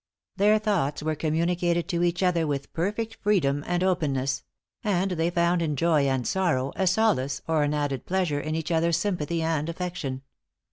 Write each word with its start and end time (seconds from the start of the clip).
Their 0.35 0.57
thoughts 0.57 1.03
were 1.03 1.13
communicated 1.13 1.87
to 1.89 2.01
each 2.01 2.23
other 2.23 2.47
with 2.47 2.73
perfect 2.73 3.17
freedom 3.21 3.63
and 3.67 3.83
openness; 3.83 4.41
and 4.83 5.11
they 5.11 5.29
found 5.29 5.61
in 5.61 5.75
joy 5.75 6.07
and 6.07 6.27
sorrow, 6.27 6.73
a 6.75 6.87
solace, 6.87 7.43
or 7.47 7.61
an 7.61 7.75
added 7.75 8.07
pleasure, 8.07 8.39
in 8.39 8.55
each 8.55 8.71
other's 8.71 8.97
sympathy 8.97 9.43
and 9.43 9.69
affection. 9.69 10.23